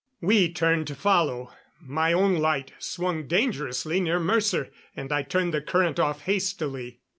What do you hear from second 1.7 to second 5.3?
my own light swung dangerously near Mercer, and I